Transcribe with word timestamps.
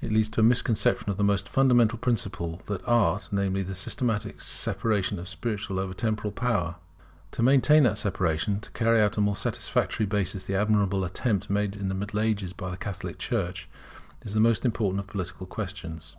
It 0.00 0.12
leads 0.12 0.28
to 0.28 0.40
a 0.40 0.44
misconception 0.44 1.10
of 1.10 1.16
the 1.16 1.24
most 1.24 1.48
fundamental 1.48 1.98
principle 1.98 2.54
of 2.54 2.66
that 2.66 2.84
Art, 2.86 3.30
namely, 3.32 3.64
the 3.64 3.74
systematic 3.74 4.40
separation 4.40 5.18
of 5.18 5.28
spiritual 5.28 5.80
and 5.80 5.98
temporal 5.98 6.30
power. 6.30 6.76
To 7.32 7.42
maintain 7.42 7.82
that 7.82 7.98
separation, 7.98 8.60
to 8.60 8.70
carry 8.70 9.00
out 9.00 9.18
on 9.18 9.24
a 9.24 9.24
more 9.24 9.36
satisfactory 9.36 10.06
basis 10.06 10.44
the 10.44 10.54
admirable 10.54 11.02
attempt 11.04 11.50
made 11.50 11.74
in 11.74 11.88
the 11.88 11.94
Middle 11.96 12.20
Ages 12.20 12.52
by 12.52 12.70
the 12.70 12.76
Catholic 12.76 13.18
Church, 13.18 13.68
is 14.22 14.32
the 14.32 14.38
most 14.38 14.64
important 14.64 15.00
of 15.00 15.08
political 15.08 15.44
questions. 15.44 16.12